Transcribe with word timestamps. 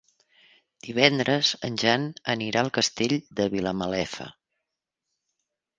Divendres 0.87 1.51
en 1.69 1.77
Jan 1.83 2.07
anirà 2.35 2.65
al 2.65 2.73
Castell 2.79 3.17
de 3.41 3.49
Vilamalefa. 3.57 4.31